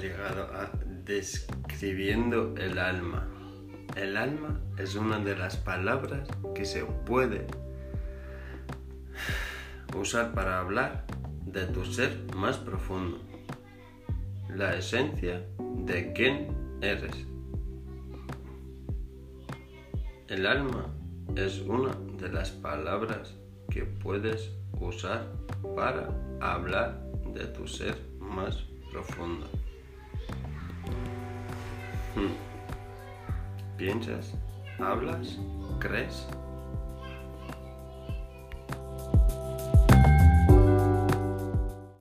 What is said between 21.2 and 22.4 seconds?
es una de